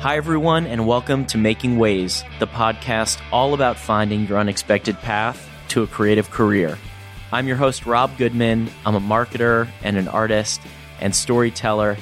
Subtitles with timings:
[0.00, 5.46] Hi, everyone, and welcome to Making Ways, the podcast all about finding your unexpected path
[5.68, 6.78] to a creative career.
[7.30, 8.70] I'm your host, Rob Goodman.
[8.86, 10.62] I'm a marketer and an artist
[11.02, 11.98] and storyteller.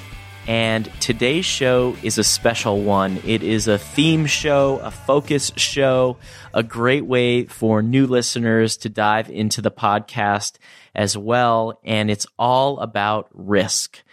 [0.46, 3.20] And today's show is a special one.
[3.24, 6.18] It is a theme show, a focus show,
[6.54, 10.58] a great way for new listeners to dive into the podcast
[10.94, 11.80] as well.
[11.82, 14.04] And it's all about risk.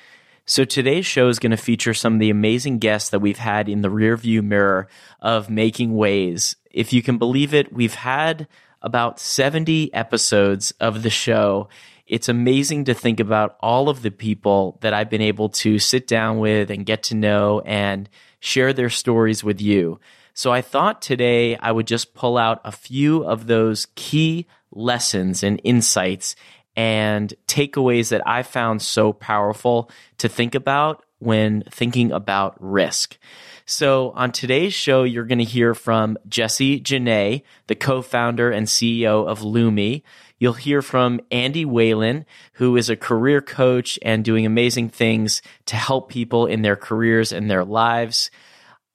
[0.48, 3.68] So today's show is going to feature some of the amazing guests that we've had
[3.68, 4.88] in the rearview mirror
[5.20, 6.56] of making ways.
[6.70, 8.48] If you can believe it, we've had
[8.80, 11.68] about 70 episodes of the show.
[12.06, 16.06] It's amazing to think about all of the people that I've been able to sit
[16.06, 18.08] down with and get to know and
[18.40, 20.00] share their stories with you.
[20.36, 25.42] So I thought today I would just pull out a few of those key lessons
[25.42, 26.36] and insights
[26.76, 33.18] and takeaways that I found so powerful to think about when thinking about risk.
[33.66, 39.28] So on today's show, you're going to hear from Jesse Genet, the co-founder and CEO
[39.28, 40.04] of Lumi.
[40.38, 45.76] You'll hear from Andy Whalen, who is a career coach and doing amazing things to
[45.76, 48.30] help people in their careers and their lives.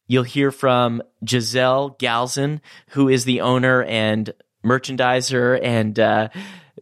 [0.06, 2.60] You'll hear from Giselle Gyalzen,
[2.90, 4.32] who is the owner and
[4.64, 6.28] merchandiser and uh,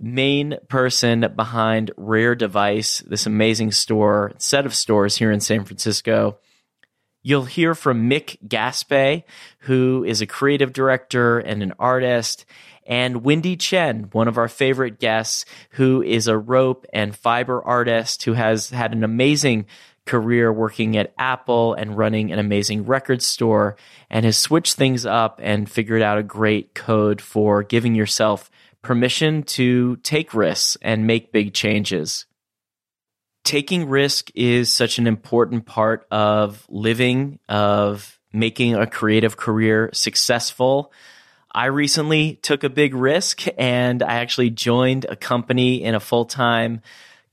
[0.00, 6.38] main person behind Rare Device, this amazing store, set of stores here in San Francisco.
[7.22, 9.24] You'll hear from Mick Gaspe,
[9.60, 12.44] who is a creative director and an artist,
[12.86, 18.22] and Wendy Chen, one of our favorite guests, who is a rope and fiber artist
[18.22, 19.66] who has had an amazing
[20.06, 23.76] career working at Apple and running an amazing record store
[24.08, 28.50] and has switched things up and figured out a great code for giving yourself
[28.83, 32.27] permission to take risks and make big changes.
[33.45, 40.93] Taking risk is such an important part of living, of making a creative career successful.
[41.50, 46.27] I recently took a big risk and I actually joined a company in a full
[46.27, 46.83] time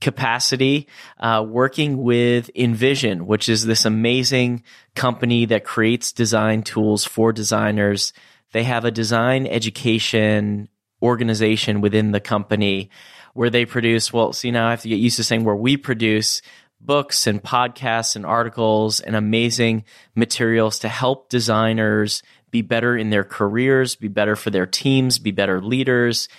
[0.02, 0.88] capacity,
[1.20, 4.64] uh, working with InVision, which is this amazing
[4.94, 8.14] company that creates design tools for designers.
[8.52, 10.70] They have a design education
[11.06, 12.90] organization within the company
[13.34, 15.78] where they produce, well, see, now I have to get used to saying where we
[15.78, 16.42] produce
[16.82, 19.84] books and podcasts and articles and amazing
[20.16, 25.32] materials to help designers be better in their careers, be better for their teams, be
[25.32, 26.30] better leaders.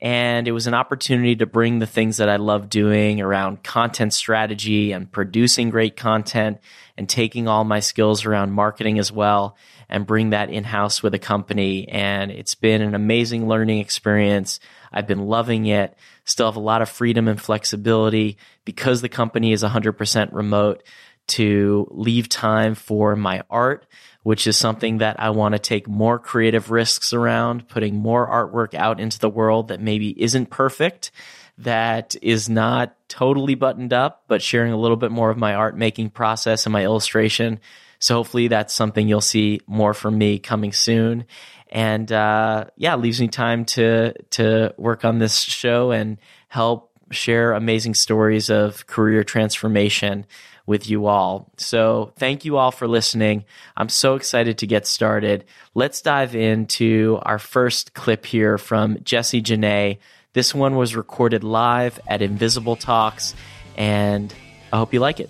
[0.00, 4.12] And it was an opportunity to bring the things that I love doing around content
[4.12, 6.58] strategy and producing great content
[6.96, 9.56] and taking all my skills around marketing as well
[9.88, 11.88] and bring that in house with a company.
[11.88, 14.60] And it's been an amazing learning experience.
[14.92, 15.96] I've been loving it.
[16.24, 20.82] Still have a lot of freedom and flexibility because the company is 100% remote
[21.28, 23.86] to leave time for my art,
[24.22, 28.74] which is something that I want to take more creative risks around, putting more artwork
[28.74, 31.10] out into the world that maybe isn't perfect,
[31.58, 35.76] that is not totally buttoned up, but sharing a little bit more of my art
[35.76, 37.60] making process and my illustration
[38.06, 41.24] so hopefully that's something you'll see more from me coming soon.
[41.68, 47.52] And uh, yeah, leaves me time to to work on this show and help share
[47.52, 50.24] amazing stories of career transformation
[50.66, 51.50] with you all.
[51.56, 53.44] So thank you all for listening.
[53.76, 55.44] I'm so excited to get started.
[55.74, 59.98] Let's dive into our first clip here from Jesse Genet.
[60.32, 63.34] This one was recorded live at Invisible Talks,
[63.76, 64.32] and
[64.72, 65.28] I hope you like it.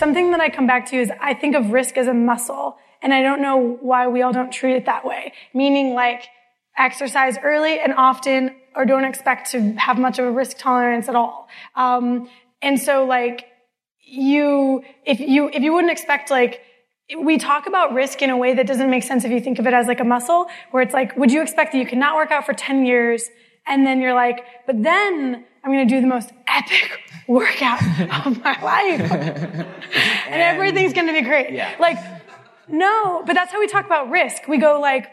[0.00, 3.14] Something that I come back to is I think of risk as a muscle, and
[3.14, 5.32] I don't know why we all don't treat it that way.
[5.54, 6.24] Meaning like
[6.76, 11.14] exercise early and often, or don't expect to have much of a risk tolerance at
[11.14, 11.48] all.
[11.76, 12.28] Um,
[12.62, 13.46] and so like
[14.02, 16.62] you, if you, if you wouldn't expect like,
[17.20, 19.66] we talk about risk in a way that doesn't make sense if you think of
[19.66, 22.30] it as like a muscle, where it's like, would you expect that you cannot work
[22.30, 23.28] out for 10 years
[23.66, 27.82] and then you're like, but then I'm going to do the most epic workout
[28.26, 29.00] of my life.
[29.00, 29.12] and,
[30.28, 31.52] and, everything's going to be great.
[31.52, 31.74] Yeah.
[31.78, 31.98] Like,
[32.68, 34.48] no, but that's how we talk about risk.
[34.48, 35.10] We go like,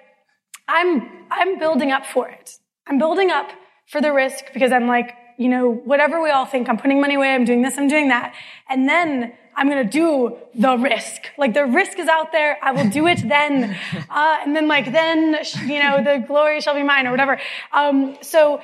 [0.67, 2.57] I'm, I'm building up for it.
[2.88, 3.51] I'm building up
[3.88, 7.15] for the risk because I'm like, you know, whatever we all think, I'm putting money
[7.15, 8.33] away, I'm doing this, I'm doing that.
[8.69, 11.23] And then I'm going to do the risk.
[11.38, 12.57] Like the risk is out there.
[12.61, 13.75] I will do it then.
[14.09, 17.39] Uh, and then like, then, you know, the glory shall be mine or whatever.
[17.73, 18.61] Um, so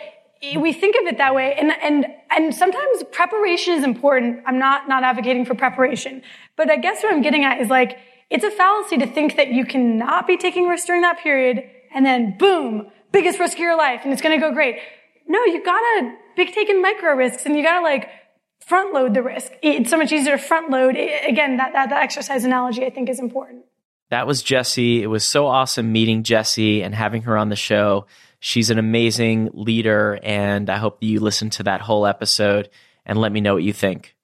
[0.57, 4.87] we think of it that way and and and sometimes preparation is important i'm not
[4.89, 6.21] not advocating for preparation
[6.57, 7.97] but i guess what i'm getting at is like
[8.29, 11.63] it's a fallacy to think that you cannot be taking risks during that period
[11.93, 14.79] and then boom biggest risk of your life and it's going to go great
[15.27, 18.09] no you gotta be taking micro risks and you gotta like
[18.65, 19.51] front load the risk.
[19.61, 20.95] It's so much easier to front load.
[20.95, 23.65] Again, that, that, that exercise analogy I think is important.
[24.09, 25.01] That was Jesse.
[25.01, 28.05] It was so awesome meeting Jesse and having her on the show.
[28.39, 32.69] She's an amazing leader, and I hope you listen to that whole episode
[33.05, 34.15] and let me know what you think.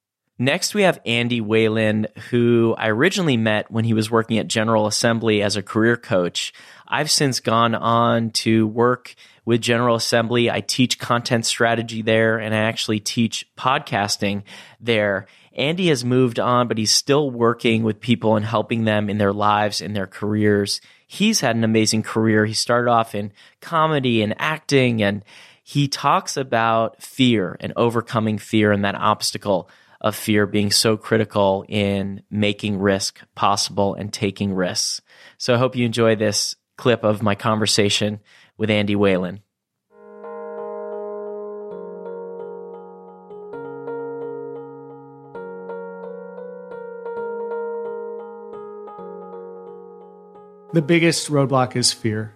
[0.41, 4.87] Next, we have Andy Whalen, who I originally met when he was working at General
[4.87, 6.53] Assembly as a career coach.
[6.87, 10.49] I've since gone on to work with General Assembly.
[10.49, 14.43] I teach content strategy there and I actually teach podcasting
[14.79, 15.27] there.
[15.55, 19.33] Andy has moved on, but he's still working with people and helping them in their
[19.33, 20.81] lives, in their careers.
[21.07, 22.45] He's had an amazing career.
[22.45, 23.31] He started off in
[23.61, 25.23] comedy and acting, and
[25.63, 29.69] he talks about fear and overcoming fear and that obstacle
[30.01, 35.01] of fear being so critical in making risk possible and taking risks.
[35.37, 38.21] So I hope you enjoy this clip of my conversation
[38.57, 39.41] with Andy Whalen.
[50.71, 52.31] The biggest roadblock is fear.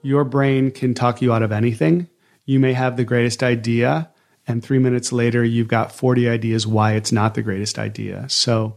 [0.00, 2.08] Your brain can talk you out of anything.
[2.46, 4.08] You may have the greatest idea,
[4.46, 8.30] and three minutes later, you've got 40 ideas why it's not the greatest idea.
[8.30, 8.76] So,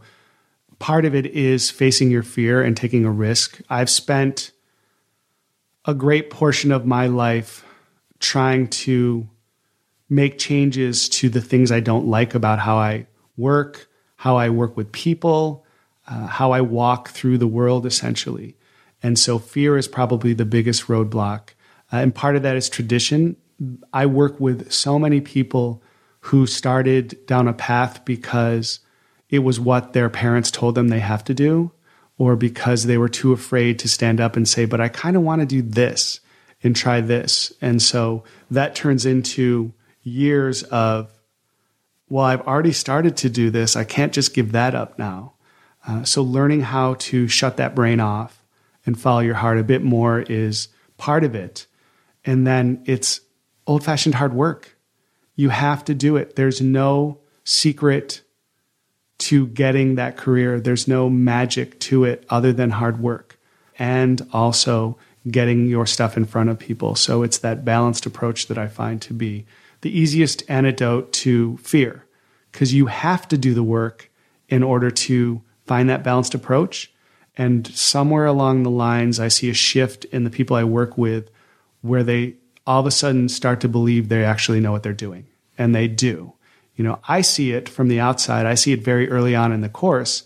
[0.78, 3.62] part of it is facing your fear and taking a risk.
[3.70, 4.50] I've spent
[5.86, 7.64] a great portion of my life
[8.18, 9.26] trying to
[10.10, 13.06] make changes to the things I don't like about how I
[13.38, 15.64] work, how I work with people,
[16.06, 18.56] uh, how I walk through the world, essentially.
[19.02, 21.50] And so fear is probably the biggest roadblock.
[21.92, 23.36] Uh, and part of that is tradition.
[23.92, 25.82] I work with so many people
[26.20, 28.80] who started down a path because
[29.28, 31.72] it was what their parents told them they have to do,
[32.18, 35.22] or because they were too afraid to stand up and say, But I kind of
[35.22, 36.20] want to do this
[36.62, 37.52] and try this.
[37.62, 41.10] And so that turns into years of,
[42.08, 43.76] Well, I've already started to do this.
[43.76, 45.34] I can't just give that up now.
[45.86, 48.39] Uh, so learning how to shut that brain off
[48.86, 51.66] and follow your heart a bit more is part of it.
[52.24, 53.20] And then it's
[53.66, 54.76] old fashioned hard work.
[55.34, 56.36] You have to do it.
[56.36, 58.22] There's no secret
[59.18, 63.38] to getting that career, there's no magic to it other than hard work
[63.78, 64.96] and also
[65.30, 66.94] getting your stuff in front of people.
[66.94, 69.44] So it's that balanced approach that I find to be
[69.82, 72.04] the easiest antidote to fear
[72.50, 74.10] because you have to do the work
[74.48, 76.92] in order to find that balanced approach
[77.40, 81.30] and somewhere along the lines, I see a shift in the people I work with
[81.80, 82.34] where they
[82.66, 85.26] all of a sudden start to believe they actually know what they're doing.
[85.56, 86.34] And they do.
[86.76, 88.44] You know, I see it from the outside.
[88.44, 90.24] I see it very early on in the course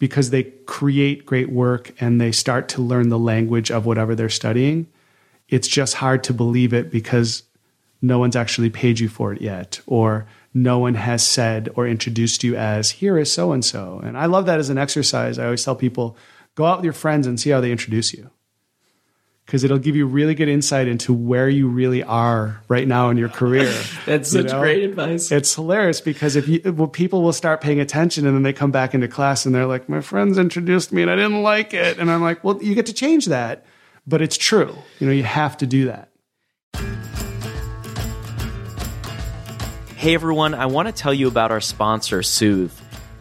[0.00, 4.28] because they create great work and they start to learn the language of whatever they're
[4.28, 4.88] studying.
[5.48, 7.44] It's just hard to believe it because
[8.02, 12.42] no one's actually paid you for it yet, or no one has said or introduced
[12.42, 14.00] you as, here is so and so.
[14.02, 15.38] And I love that as an exercise.
[15.38, 16.16] I always tell people,
[16.56, 18.30] Go out with your friends and see how they introduce you.
[19.44, 23.16] Because it'll give you really good insight into where you really are right now in
[23.16, 23.72] your career.
[24.06, 24.58] That's such know?
[24.58, 25.30] great advice.
[25.30, 28.72] It's hilarious because if you, well, people will start paying attention and then they come
[28.72, 31.98] back into class and they're like, my friends introduced me and I didn't like it.
[31.98, 33.64] And I'm like, well, you get to change that,
[34.06, 34.74] but it's true.
[34.98, 36.08] You know, you have to do that.
[39.94, 42.72] Hey everyone, I want to tell you about our sponsor, Soothe.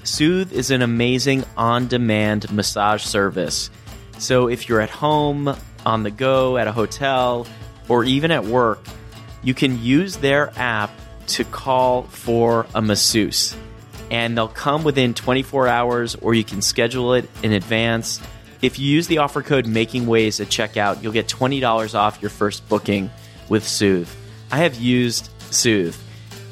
[0.06, 3.72] Soothe is an amazing on demand massage service.
[4.20, 7.48] So if you're at home, on the go, at a hotel,
[7.90, 8.80] or even at work,
[9.44, 10.92] you can use their app
[11.28, 13.56] to call for a masseuse.
[14.12, 18.22] And they'll come within 24 hours, or you can schedule it in advance.
[18.62, 22.30] If you use the offer code Making Ways at checkout, you'll get $20 off your
[22.30, 23.10] first booking
[23.50, 24.10] with Soothe.
[24.52, 25.98] I have used Soothe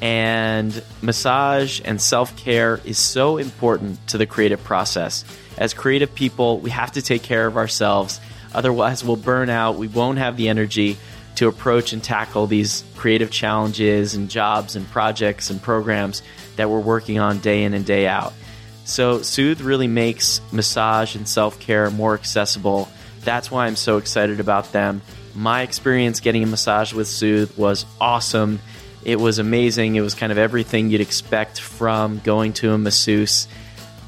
[0.04, 5.24] and massage and self care is so important to the creative process.
[5.56, 8.20] As creative people, we have to take care of ourselves.
[8.54, 9.76] Otherwise, we'll burn out.
[9.76, 10.98] We won't have the energy
[11.36, 16.22] to approach and tackle these creative challenges and jobs and projects and programs
[16.56, 18.34] that we're working on day in and day out.
[18.84, 22.90] So, Soothe really makes massage and self care more accessible.
[23.22, 25.00] That's why I'm so excited about them.
[25.34, 28.60] My experience getting a massage with Soothe was awesome
[29.04, 29.96] it was amazing.
[29.96, 33.46] It was kind of everything you'd expect from going to a masseuse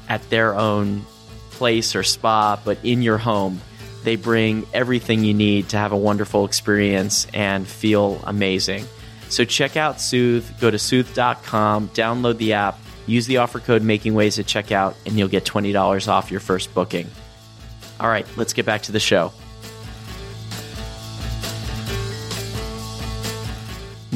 [0.09, 1.05] at their own
[1.51, 3.61] place or spa, but in your home.
[4.03, 8.85] They bring everything you need to have a wonderful experience and feel amazing.
[9.29, 14.39] So check out Soothe, go to soothe.com, download the app, use the offer code MAKINGWAYS
[14.39, 17.09] at checkout, and you'll get $20 off your first booking.
[17.99, 19.33] All right, let's get back to the show.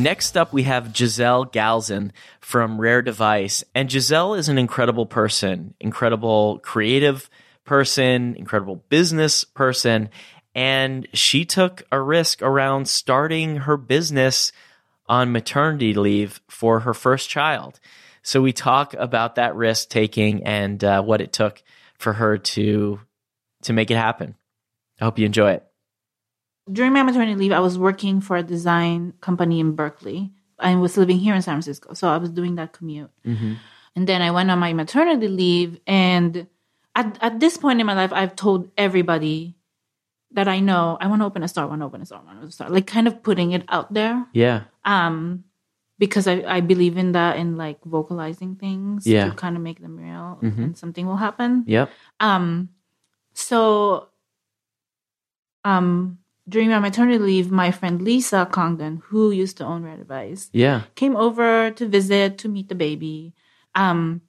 [0.01, 3.63] Next up, we have Giselle Gyalzen from Rare Device.
[3.75, 7.29] And Giselle is an incredible person, incredible creative
[7.65, 10.09] person, incredible business person.
[10.55, 14.51] And she took a risk around starting her business
[15.05, 17.79] on maternity leave for her first child.
[18.23, 21.61] So we talk about that risk taking and uh, what it took
[21.99, 22.99] for her to
[23.63, 24.33] to make it happen.
[24.99, 25.70] I hope you enjoy it.
[26.71, 30.31] During my maternity leave, I was working for a design company in Berkeley.
[30.59, 33.09] I was living here in San Francisco, so I was doing that commute.
[33.25, 33.53] Mm-hmm.
[33.95, 36.47] And then I went on my maternity leave, and
[36.95, 39.55] at at this point in my life, I've told everybody
[40.31, 42.19] that I know I want to open a store, I want to open a store,
[42.19, 44.25] I want to open a store, like kind of putting it out there.
[44.31, 44.63] Yeah.
[44.85, 45.43] Um,
[45.99, 49.27] because I, I believe in that in like vocalizing things Yeah.
[49.29, 50.57] to kind of make them real Mhm.
[50.63, 51.65] and something will happen.
[51.67, 51.91] Yep.
[52.21, 52.69] Um,
[53.33, 54.07] so,
[55.63, 56.17] um,
[56.49, 60.81] during my maternity leave, my friend Lisa Congdon, who used to own Rare Device, Yeah.
[60.95, 63.33] came over to visit to meet the baby.
[63.75, 64.21] Um,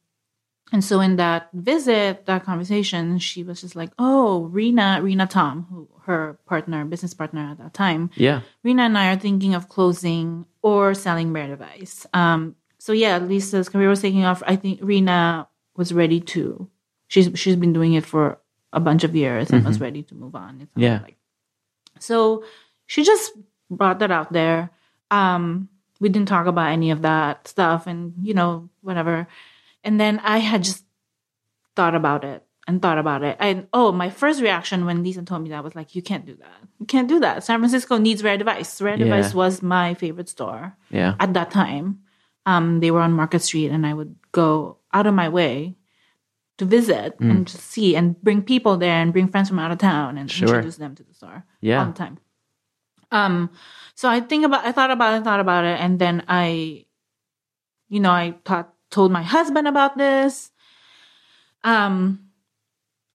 [0.72, 5.66] and so in that visit, that conversation, she was just like, "Oh, Rena, Rena Tom,
[5.68, 8.40] who her partner, business partner at that time, Yeah.
[8.64, 12.06] Rena and I are thinking of closing or selling Rare Device.
[12.12, 14.42] Um, so yeah, Lisa's career was taking off.
[14.46, 16.68] I think Rena was ready to.
[17.08, 18.38] She's she's been doing it for
[18.72, 20.68] a bunch of years and was ready to move on.
[20.74, 21.00] Yeah.
[21.02, 21.16] Like.
[22.02, 22.44] So
[22.86, 23.32] she just
[23.70, 24.70] brought that out there.
[25.10, 25.68] Um,
[26.00, 29.26] we didn't talk about any of that stuff, and you know whatever.
[29.84, 30.84] And then I had just
[31.76, 33.36] thought about it and thought about it.
[33.40, 36.34] And oh, my first reaction when Lisa told me that was like, "You can't do
[36.36, 36.58] that.
[36.78, 37.44] You can't do that.
[37.44, 38.80] San Francisco needs Rare Device.
[38.80, 39.04] Rare Yeah.
[39.04, 41.14] Device was my favorite store Yeah.
[41.20, 42.00] at that time.
[42.46, 45.76] Um, they were on Market Street, and I would go out of my way
[46.58, 47.30] to visit Mm.
[47.30, 50.30] and just see and bring people there and bring friends from out of town and
[50.30, 50.48] Sure.
[50.48, 51.80] introduce them to the store Yeah.
[51.80, 52.18] all the time.
[53.10, 53.50] Um,
[53.94, 56.86] so I think about, I thought about it, thought about it, and then I,
[57.88, 60.50] you know, I thought, told my husband about this.
[61.64, 62.28] Um,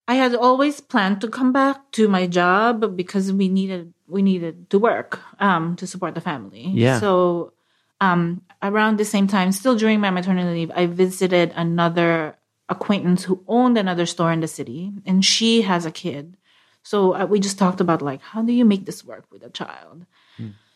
[0.07, 4.69] I had always planned to come back to my job because we needed we needed
[4.69, 6.71] to work um, to support the family.
[6.73, 6.99] Yeah.
[7.01, 7.51] So
[7.99, 12.36] um, around the same time, still during my maternity leave, I visited another
[12.69, 16.37] acquaintance who owned another store in the city, and she has a kid.
[16.83, 19.49] So uh, we just talked about like how do you make this work with a
[19.49, 20.05] child.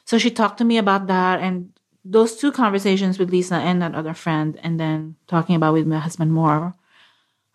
[0.06, 1.72] So she talked to me about that, and
[2.04, 6.00] those two conversations with Lisa and that other friend, and then talking about with my
[6.00, 6.74] husband more.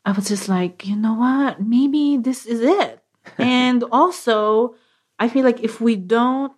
[0.07, 1.61] I was just like, you know what?
[1.61, 3.03] Maybe this is it.
[3.39, 4.77] and also,
[5.19, 6.53] I feel like if we don't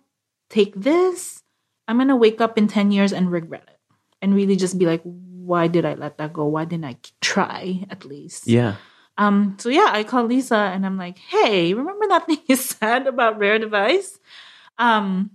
[0.49, 1.41] take this,
[1.87, 3.79] I'm going to wake up in 10 years and regret it
[4.21, 5.01] and really just be like,
[5.49, 6.45] why did I let that go?
[6.45, 8.45] Why didn't I try at least?
[8.45, 8.75] Yeah.
[9.17, 13.07] Um, so yeah, I called Lisa and I'm like, hey, remember that thing you said
[13.07, 14.19] about Rare Device?
[14.77, 15.31] Um,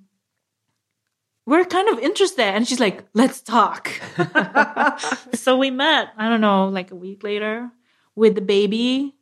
[1.47, 2.45] we're kind of interested.
[2.45, 3.91] And she's like, let's talk.
[5.35, 7.71] so we met, I don't know, like a week later
[8.15, 9.17] with the baby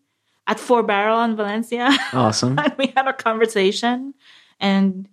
[0.47, 1.89] at Four Barrel in Valencia.
[2.13, 2.59] Awesome.
[2.63, 4.13] and we had a conversation.
[4.61, 5.09] And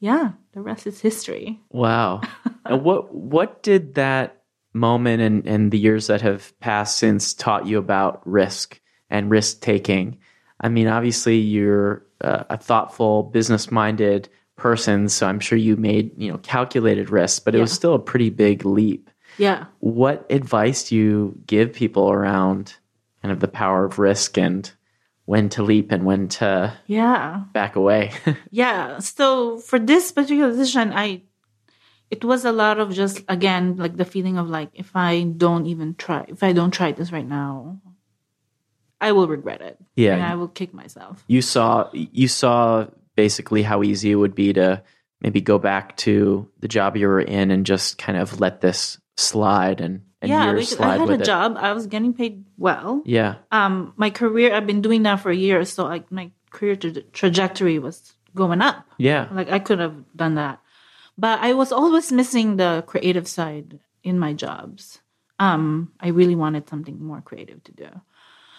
[0.00, 1.60] yeah, the rest is history.
[1.70, 2.22] Wow.
[2.66, 4.41] and what what did that
[4.72, 9.60] moment and, and the years that have passed since taught you about risk and risk
[9.60, 10.18] taking?
[10.60, 16.12] I mean, obviously you're uh, a thoughtful, business minded person, so I'm sure you made
[16.16, 19.10] you know calculated risks, but it was still a pretty big leap.
[19.38, 19.64] Yeah.
[19.80, 22.74] What advice do you give people around
[23.22, 24.70] kind of the power of risk and
[25.24, 27.44] when to leap and when to Yeah.
[27.52, 28.12] back away?
[28.50, 31.22] yeah so for this particular decision i
[32.12, 35.66] it was a lot of just again like the feeling of like if i don't
[35.66, 37.80] even try if i don't try this right now
[39.00, 39.78] i will regret it.
[39.96, 40.14] Yeah.
[40.14, 41.24] and i will kick myself.
[41.26, 44.82] You saw you saw basically how easy it would be to
[45.20, 48.98] maybe go back to the job you were in and just kind of let this
[49.16, 51.24] slide and, and yeah years because slide i had a it.
[51.24, 51.56] job.
[51.58, 53.02] I was getting paid well.
[53.04, 57.02] Yeah, um my career i've been doing that for years so like my career tra-
[57.12, 58.86] trajectory was going up.
[58.98, 60.61] Yeah, Like I could have done that.
[61.18, 65.00] But I was always missing the creative side in my jobs.
[65.38, 67.88] Um, I really wanted something more creative to do.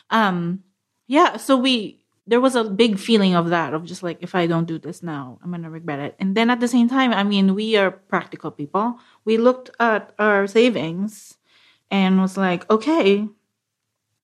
[0.09, 0.63] Um,
[1.07, 4.47] yeah, so we there was a big feeling of that of just like if I
[4.47, 6.15] don't do this now, I'm gonna regret it.
[6.19, 8.99] And then at the same time, I mean, we are practical people.
[9.25, 11.37] We looked at our savings
[11.91, 13.27] and was like, okay,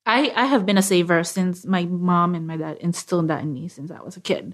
[0.05, 3.53] I, I have been a saver since my mom and my dad instilled that in
[3.53, 4.53] me since I was a kid.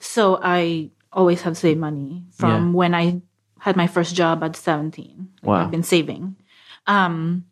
[0.00, 2.72] So I always have saved money from Yeah.
[2.76, 3.22] when I
[3.58, 5.28] had my first job at 17.
[5.42, 5.64] Like, Wow.
[5.64, 6.36] I've been saving.
[6.86, 7.44] Um,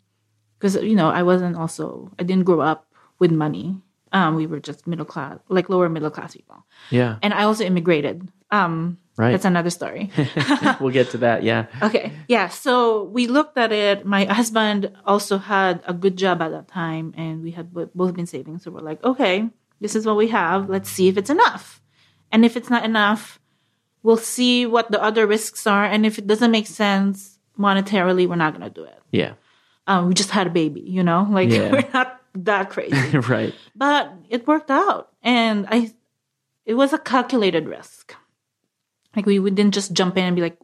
[0.60, 2.86] cause you know, I wasn't also, I didn't grow up
[3.18, 3.76] with money.
[4.12, 6.64] Um, we were just middle class, like lower middle class people.
[6.90, 9.32] yeah, And I also immigrated Um, Right.
[9.32, 10.10] That's another story.
[10.80, 11.42] we'll get to that.
[11.42, 11.66] Yeah.
[11.82, 12.12] Okay.
[12.28, 12.46] Yeah.
[12.48, 14.06] So we looked at it.
[14.06, 18.26] My husband also had a good job at that time, and we had both been
[18.30, 18.60] saving.
[18.60, 19.50] So we're like, okay,
[19.80, 20.70] this is what we have.
[20.70, 21.82] Let's see if it's enough.
[22.30, 23.40] And if it's not enough,
[24.02, 25.84] we'll see what the other risks are.
[25.84, 28.98] And if it doesn't make sense monetarily, we're not going to do it.
[29.10, 29.32] Yeah.
[29.86, 31.72] Um, we just had a baby, you know, like Yeah.
[31.72, 33.18] we're not that crazy.
[33.28, 33.54] right.
[33.74, 35.10] but it worked out.
[35.22, 35.92] And I,
[36.64, 38.14] it was a calculated risk.
[39.16, 40.58] Like we, we didn't just jump in and be like,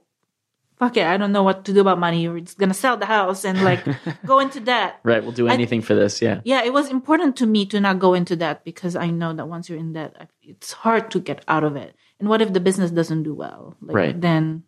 [0.76, 2.28] fuck it, I don't know what to do about money.
[2.28, 3.82] We're just gonna sell the house and like
[4.26, 5.00] go into debt.
[5.02, 5.22] Right.
[5.22, 6.20] We'll do anything for this.
[6.20, 6.40] Yeah.
[6.44, 9.48] Yeah, it was important to me to not go into debt because I know that
[9.48, 11.94] once you're in debt, it's hard to get out of it.
[12.20, 13.76] And what if the business doesn't do well?
[13.82, 14.20] Like, Right.
[14.20, 14.62] Then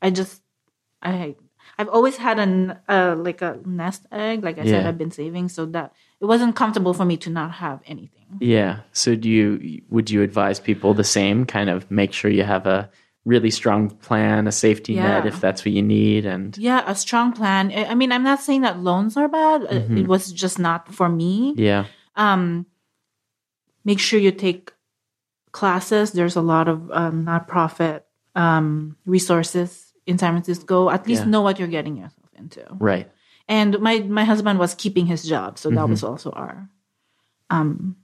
[0.00, 0.42] I just
[1.02, 1.36] I
[1.78, 4.44] I've always had an uh, like a nest egg.
[4.44, 7.52] Like I said, I've been saving, so that it wasn't comfortable for me to not
[7.52, 8.26] have anything.
[8.40, 8.80] Yeah.
[8.92, 12.66] So do you would you advise people the same kind of make sure you have
[12.66, 12.90] a
[13.24, 17.32] really strong plan, a safety net if that's what you need and Yeah, a strong
[17.32, 17.70] plan.
[17.70, 19.62] I I mean, I'm not saying that loans are bad.
[19.62, 21.54] Uh, It was just not for me.
[21.56, 21.86] yeah.
[22.16, 22.66] um,
[23.84, 24.72] make sure you take
[25.52, 26.12] classes.
[26.12, 28.02] There's a lot of um, nonprofit
[28.34, 30.90] um, resources in San Francisco.
[30.90, 31.28] At least Yeah.
[31.30, 32.64] know what you're getting yourself into.
[32.80, 33.10] Right.
[33.48, 35.76] And my my husband was keeping his job, so Mm-hmm.
[35.78, 36.68] that was also our
[37.50, 37.96] um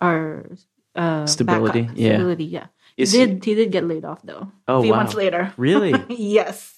[0.00, 0.46] our
[0.94, 1.96] uh, Stability, backup.
[1.98, 2.14] yeah.
[2.14, 2.66] Stability, yeah.
[2.96, 4.50] Is he he- did he did get laid off though?
[4.68, 4.96] Oh, a few wow.
[4.98, 5.52] months later.
[5.56, 5.92] Really?
[6.08, 6.72] yes.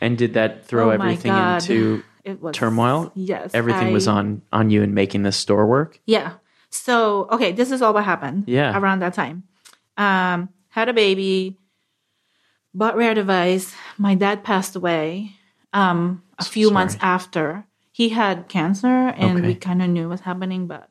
[0.00, 1.62] And did that throw Oh everything God.
[1.62, 3.12] into It was turmoil?
[3.14, 3.50] Yes.
[3.52, 6.00] Everything was on on you in making this store work?
[6.06, 6.34] Yeah.
[6.74, 8.44] So, okay, this is all what happened.
[8.46, 8.76] Yeah.
[8.76, 9.44] Around that time.
[9.96, 11.56] Um, had a baby,
[12.74, 13.72] bought Rare Device.
[13.96, 15.32] My dad passed away
[15.72, 16.74] um, a few sorry.
[16.74, 17.64] months after.
[17.92, 20.88] He had cancer and we kind of knew what was happening, but.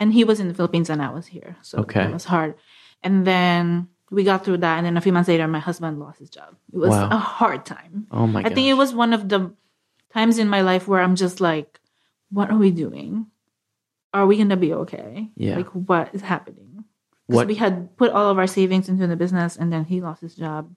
[0.00, 1.56] And he was in the Philippines and I was here.
[1.60, 2.04] So Okay.
[2.04, 2.54] it was hard.
[3.02, 4.78] And then we got through that.
[4.78, 6.56] And then a few months later, my husband lost his job.
[6.72, 7.08] It was Wow.
[7.10, 8.06] a hard time.
[8.10, 8.54] Oh my I god.
[8.54, 9.52] think it was one of the
[10.14, 11.80] times in my life where I'm just like,
[12.30, 13.26] what are we doing?
[14.18, 15.30] Are we gonna be okay?
[15.36, 15.56] Yeah.
[15.56, 16.84] Like what is happening?
[17.26, 20.00] Because What- we had put all of our savings into the business and then he
[20.00, 20.70] lost his job.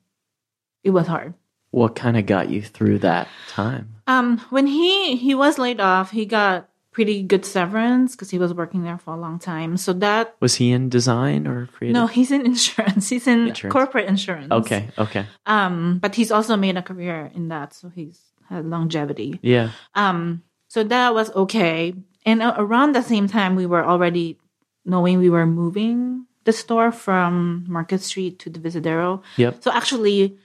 [0.83, 1.33] It was hard.
[1.71, 3.95] what kind of got you through that time?
[4.05, 8.53] Um, when he he was laid off, he got pretty good severance because he was
[8.53, 9.77] working there for a long time.
[9.77, 11.93] So that Was he in design or creative?
[11.95, 13.07] no, he's in insurance.
[13.07, 13.71] He's in Insurance.
[13.71, 14.51] corporate insurance.
[14.51, 15.25] Okay, okay.
[15.45, 19.39] Um, but he's also made a career in that, so he's had longevity.
[19.41, 19.71] Yeah.
[19.95, 21.93] Um, so that was okay.
[22.25, 24.37] And around the same time, we were already
[24.85, 29.21] knowing we were moving the store from Market Street to Divisadero.
[29.37, 29.63] Yep.
[29.63, 30.37] So actually,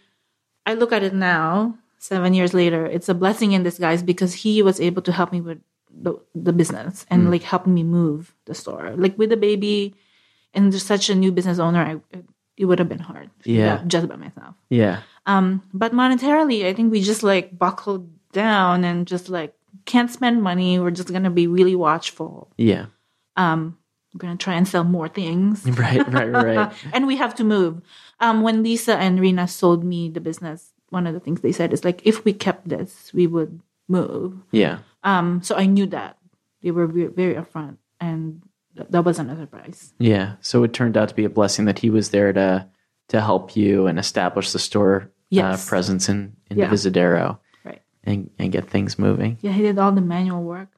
[0.67, 4.63] I look at it now, seven years later, it's a blessing in disguise because he
[4.63, 5.61] was able to help me with
[5.91, 8.93] the, the business and like help me move the store.
[8.97, 9.95] Like with the baby
[10.53, 12.19] and just such a new business owner, I,
[12.57, 13.31] it would have been hard.
[13.45, 13.83] Yeah.
[13.87, 14.55] just by myself.
[14.69, 15.01] Yeah.
[15.25, 20.43] Um, but monetarily, I think we just like buckled down and just like can't spend
[20.43, 20.79] money.
[20.79, 22.53] We're just gonna be really watchful.
[22.57, 22.87] Yeah.
[23.37, 23.77] Um,
[24.15, 26.73] we're gonna try and sell more things, Right, right, right.
[26.93, 27.83] and we have to move.
[28.21, 31.73] Um, when Lisa and Rena sold me the business, one of the things they said
[31.73, 34.39] is like, if we kept this, we would move.
[34.53, 34.79] yeah.
[35.05, 36.17] Um, so I knew that
[36.63, 38.43] they were very, very upfront, and
[38.77, 39.93] th- that wasn't a surprise.
[39.99, 40.35] Yeah.
[40.41, 42.67] So it turned out to be a blessing that he was there to
[43.09, 45.65] to help you and establish the store Yes.
[45.67, 46.67] uh, presence in in Yeah.
[46.71, 47.39] Divisadero?
[48.07, 49.39] And and get things moving.
[49.41, 50.69] Yeah, he did all the manual work.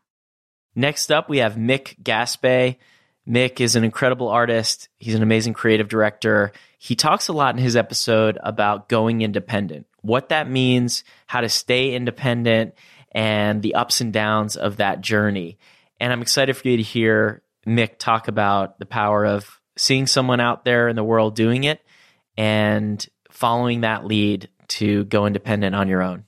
[0.75, 2.77] Next up, we have Mick Gaspé.
[3.29, 4.89] Mick is an incredible artist.
[4.99, 6.53] He's an amazing creative director.
[6.79, 11.49] He talks a lot in his episode about going independent, what that means, how to
[11.49, 12.75] stay independent,
[13.13, 15.59] and the ups and downs of that journey.
[16.01, 20.41] And I'm excited for you to hear Mick talk about the power of seeing someone
[20.41, 21.81] out there in the world doing it
[22.37, 26.25] and following that lead to go independent on your own.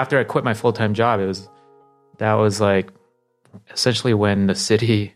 [0.00, 1.48] After I quit my full time job, it was
[2.18, 2.90] that was like
[3.70, 5.14] essentially when the city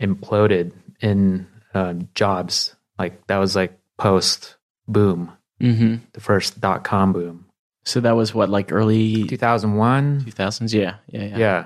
[0.00, 2.74] imploded in uh, jobs.
[2.98, 5.96] Like that was like post boom, Mm-hmm.
[6.12, 7.46] the first dot com boom,
[7.84, 10.20] So that was what, like early two thousand one.
[10.22, 10.72] 2000s?
[10.72, 10.96] Yeah.
[11.08, 11.24] Yeah.
[11.24, 11.38] Yeah.
[11.38, 11.64] Yeah.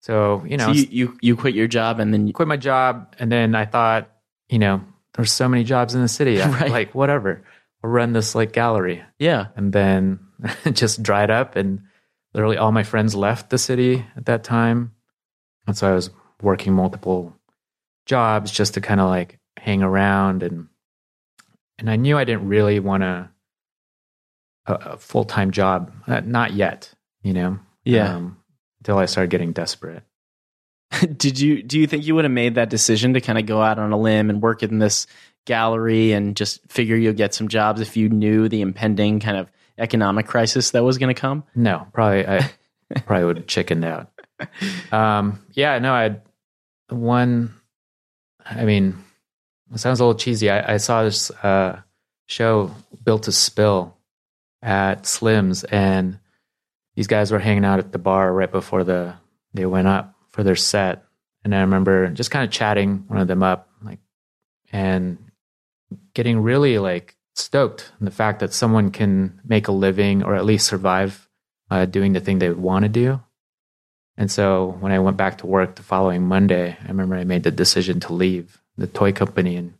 [0.00, 2.56] So you know, so you, you you quit your job and then you, quit my
[2.56, 4.10] job, and then I thought,
[4.48, 4.82] you know,
[5.14, 6.40] there's so many jobs in the city.
[6.42, 6.70] I- Right.
[6.70, 7.42] Like whatever,
[7.82, 9.02] I'll run this like gallery.
[9.18, 10.20] yeah and then
[10.72, 11.82] just dried up and
[12.34, 14.92] literally all my friends left the city at that time
[15.66, 16.10] and so i was
[16.42, 17.34] working multiple
[18.06, 20.68] jobs just to kind of like hang around and
[21.78, 23.30] and i knew i didn't really want a,
[24.68, 25.92] a full time job.
[26.06, 27.58] Uh, not yet, you know.
[27.84, 28.14] Yeah.
[28.14, 28.38] Um,
[28.80, 30.02] until I started getting desperate.
[31.16, 33.60] Did you do you think you would have made that decision to kind of go
[33.60, 35.06] out on a limb and work in this
[35.44, 39.50] gallery and just figure you'll get some jobs if you knew the impending kind of
[39.78, 41.44] economic crisis that was going to come?
[41.54, 42.50] No, probably I
[43.06, 44.10] probably would have chickened out.
[44.92, 46.22] Um, yeah, no, I had
[46.88, 47.54] one.
[48.44, 48.96] I mean,
[49.72, 50.50] it sounds a little cheesy.
[50.50, 51.80] I, I saw this uh,
[52.26, 53.96] show built to spill
[54.62, 56.18] at Slim's, and
[56.94, 59.14] these guys were hanging out at the bar right before the
[59.54, 61.04] they went up for their set.
[61.44, 64.00] And I remember just kind of chatting one of them up, like,
[64.72, 65.18] and
[66.14, 70.44] getting really like stoked in the fact that someone can make a living or at
[70.44, 71.28] least survive
[71.70, 73.20] uh, doing the thing they want to do.
[74.16, 77.44] And so when I went back to work the following Monday, I remember I made
[77.44, 79.74] the decision to leave the toy company and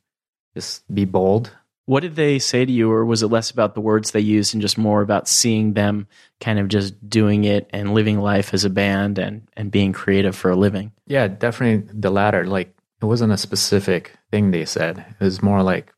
[0.55, 1.51] just be bold.
[1.87, 4.55] What did they say to you, or was it less about the words they used
[4.55, 6.07] and just more about seeing them
[6.39, 10.37] kind of just doing it and living life as a band and, and being creative
[10.37, 10.93] for a living?
[11.07, 12.47] Yeah, definitely the latter.
[12.47, 14.99] Like it wasn't a specific thing they said.
[15.19, 15.95] It was more like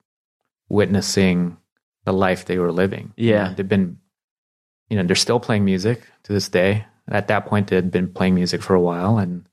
[0.71, 1.59] witnessing
[2.07, 3.13] the life they were living.
[3.17, 3.49] You Yeah.
[3.49, 3.99] know, they've been,
[4.89, 6.87] you know, they're still playing music to this day.
[7.09, 9.45] At that point, they had been playing music for a while, and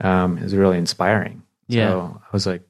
[0.00, 1.42] um, it was really inspiring.
[1.68, 1.88] Yeah.
[1.90, 2.62] So I was like,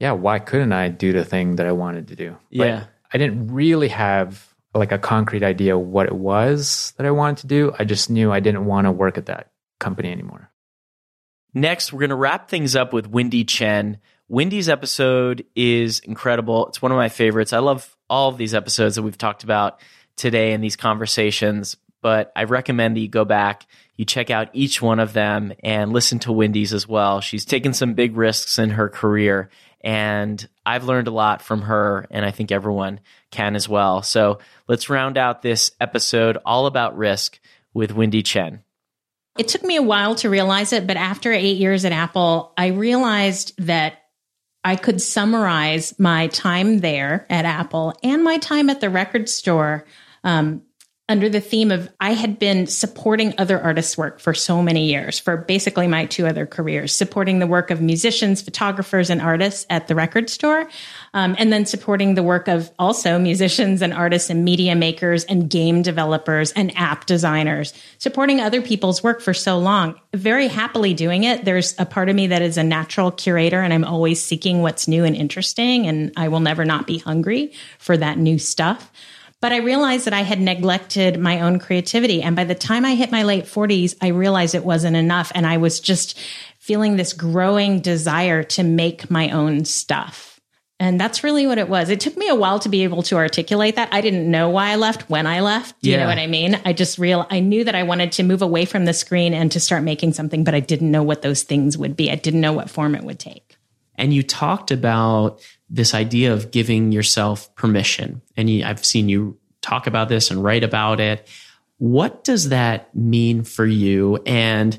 [0.00, 2.36] yeah, why couldn't I do the thing that I wanted to do?
[2.50, 2.84] But Yeah.
[3.12, 7.46] I didn't really have like a concrete idea what it was that I wanted to
[7.46, 7.72] do.
[7.78, 10.50] I just knew I didn't want to work at that company anymore.
[11.52, 13.98] Next, we're going to wrap things up with Wendy Chen.
[14.28, 16.68] Wendy's episode is incredible.
[16.68, 17.52] It's one of my favorites.
[17.52, 19.80] I love all of these episodes that we've talked about
[20.16, 24.80] today in these conversations, but I recommend that you go back, you check out each
[24.80, 27.20] one of them and listen to Wendy's as well.
[27.20, 29.50] She's taken some big risks in her career,
[29.82, 34.02] and I've learned a lot from her, and I think everyone can as well.
[34.02, 37.40] So let's round out this episode all about risk
[37.74, 38.62] with Wendy Chen.
[39.36, 42.68] It took me a while to realize it, but after eight years at Apple, I
[42.68, 44.03] realized that
[44.64, 49.84] I could summarize my time there at Apple and my time at the record store
[50.24, 50.62] um,
[51.06, 55.18] under the theme of I had been supporting other artists' work for so many years,
[55.18, 59.86] for basically my two other careers, supporting the work of musicians, photographers, and artists at
[59.86, 60.66] the record store,
[61.12, 65.50] um, and then supporting the work of also musicians and artists and media makers and
[65.50, 71.24] game developers and app designers, supporting other people's work for so long, very happily doing
[71.24, 71.44] it.
[71.44, 74.88] There's a part of me that is a natural curator and I'm always seeking what's
[74.88, 78.90] new and interesting, and I will never not be hungry for that new stuff.
[79.44, 82.22] But I realized that I had neglected my own creativity.
[82.22, 85.30] And by the time I hit my late 40s, I realized it wasn't enough.
[85.34, 86.18] And I was just
[86.58, 90.40] feeling this growing desire to make my own stuff.
[90.80, 91.90] And that's really what it was.
[91.90, 93.90] It took me a while to be able to articulate that.
[93.92, 95.78] I didn't know why I left when I left.
[95.82, 96.58] Do you know what I mean?
[96.64, 99.52] I just real I knew that I wanted to move away from the screen and
[99.52, 102.10] to start making something, but I didn't know what those things would be.
[102.10, 103.53] I didn't know what form it would take.
[103.96, 108.22] And you talked about this idea of giving yourself permission.
[108.36, 111.26] And you, i've seen you talk about this and write about it.
[111.78, 114.16] What does that mean for you?
[114.26, 114.78] And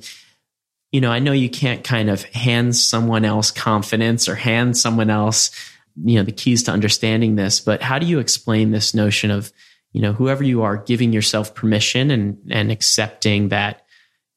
[0.96, 5.10] you know i know you can't kind of hand someone else confidence or hand someone
[5.10, 5.52] else
[6.06, 9.52] you know the keys to understanding this but how do you explain this notion of
[9.92, 13.85] you know whoever you are giving yourself permission and and accepting that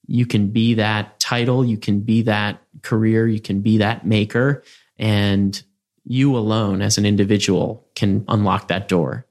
[0.09, 4.65] you can be that title, you can be that career, you can be that maker,
[4.99, 5.63] and
[6.05, 9.27] you alone as an individual can unlock that door.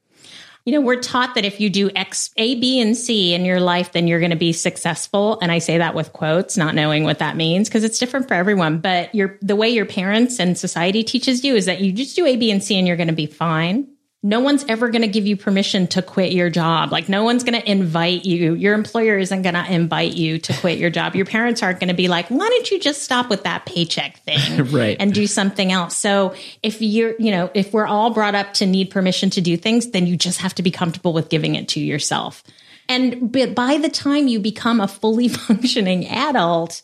[0.64, 3.62] You know, we're taught that if you do X, A, B, and C in your
[3.62, 5.40] life, then you're going to be successful.
[5.42, 8.34] And I say that with quotes, not knowing what that means because it's different for
[8.34, 8.80] everyone.
[8.80, 12.26] But your the way your parents and society teaches you is that you just do
[12.26, 13.88] A, B, and C and you're going to be fine.
[14.24, 16.92] No one's ever going to give you permission to quit your job.
[16.92, 18.56] Like no one's going to invite you.
[18.56, 21.16] Your employer isn't going to invite you to quit your job.
[21.16, 24.18] Your parents aren't going to be like, why don't you just stop with that paycheck
[24.24, 24.68] thing?
[24.78, 24.98] Right.
[25.00, 25.96] And do something else.
[25.96, 29.56] So if you're, you know, if we're all brought up to need permission to do
[29.56, 32.44] things, then you just have to be comfortable with giving it to yourself.
[32.90, 36.82] And but by the time you become a fully functioning adult,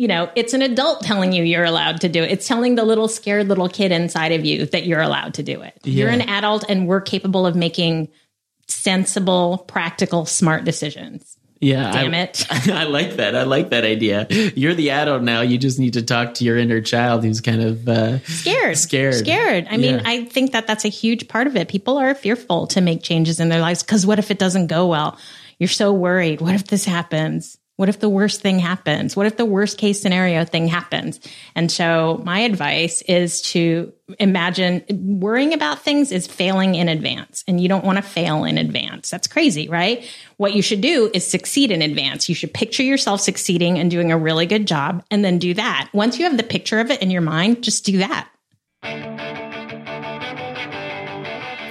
[0.00, 2.30] you know, it's an adult telling you you're allowed to do it.
[2.30, 5.60] It's telling the little scared little kid inside of you that you're allowed to do
[5.60, 5.78] it.
[5.84, 8.08] You're an adult and we're capable of making
[8.66, 11.36] sensible, practical, smart decisions.
[11.60, 11.92] Yeah.
[11.92, 12.46] Damn I, it.
[12.70, 13.36] I like that.
[13.36, 14.26] I like that idea.
[14.30, 15.42] You're the adult now.
[15.42, 19.14] You just need to talk to your inner child who's kind of uh, scared Scared.
[19.16, 22.66] scared i mean i think that that's a huge part of it people are fearful
[22.68, 25.18] to make changes in their lives because what if it doesn't go well
[25.58, 29.16] you're so worried what if this happens What if the worst thing happens?
[29.16, 31.18] What if the worst case scenario thing happens?
[31.54, 34.84] And so my advice is to imagine
[35.18, 39.08] worrying about things is failing in advance and you don't want to fail in advance.
[39.08, 40.06] That's crazy, right?
[40.36, 42.28] What you should do is succeed in advance.
[42.28, 45.88] You should picture yourself succeeding and doing a really good job and then do that.
[45.94, 48.28] Once you have the picture of it in your mind, just do that.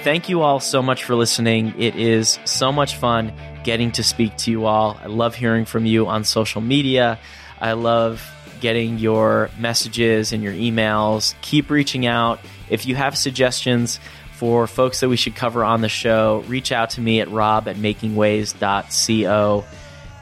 [0.02, 1.72] Thank you all so much for listening.
[1.78, 3.32] It is so much fun
[3.64, 4.98] getting to speak to you all.
[5.02, 7.18] I love hearing from you on social media.
[7.60, 8.22] I love
[8.60, 11.34] getting your messages and your emails.
[11.40, 12.40] Keep reaching out.
[12.68, 13.98] If you have suggestions
[14.34, 17.68] for folks that we should cover on the show, reach out to me at rob
[17.68, 19.64] at makingways.co.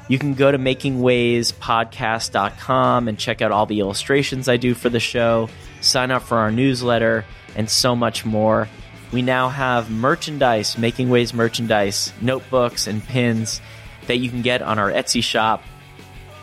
[0.08, 5.00] You can go to makingwayspodcast.com and check out all the illustrations I do for the
[5.00, 5.50] show,
[5.82, 8.68] sign up for our newsletter, and so much more.
[9.10, 13.60] We now have merchandise, Making Ways merchandise, notebooks, and pins
[14.06, 15.62] that you can get on our Etsy shop.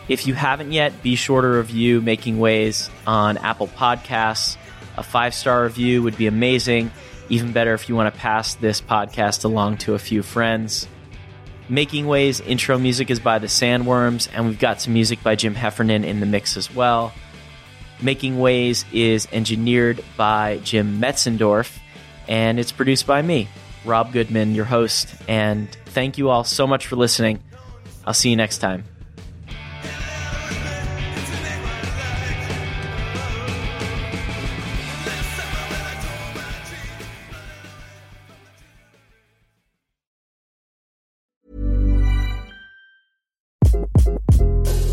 [0.08, 4.56] If you haven't yet, be sure to review Making Ways on Apple Podcasts.
[4.96, 6.90] A five star review would be amazing.
[7.28, 10.88] Even better if you want to pass this podcast along to a few friends.
[11.68, 15.56] Making Ways intro music is by the Sandworms, and we've got some music by Jim
[15.56, 17.12] Heffernan in the mix as well.
[18.00, 21.78] Making Ways is engineered by Jim Metzendorf,
[22.28, 23.48] and it's produced by me,
[23.84, 25.14] Rob Goodman, your host.
[25.28, 27.42] And thank you all so much for listening.
[28.06, 28.84] I'll see you next time.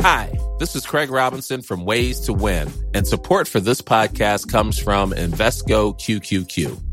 [0.02, 4.78] Hi, this is Craig Robinson from Ways to Win, and support for this podcast comes
[4.78, 6.93] from Invesco QQQ.